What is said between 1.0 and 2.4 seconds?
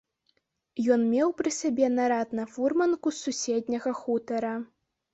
меў пры сабе нарад